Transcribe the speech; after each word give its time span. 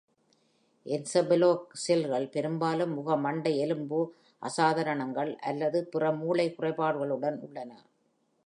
என்செபலோசெல்கள் 0.85 2.25
பெரும்பாலும் 2.29 2.95
முகமண்டை 2.97 3.53
எலும்பு 3.57 3.99
அசாதாரணங்கள் 4.41 5.31
அல்லது 5.41 5.81
பிற 5.85 6.11
மூளை 6.11 6.47
குறைபாடுகளுடன் 6.57 7.39
உள்ளன. 7.47 7.71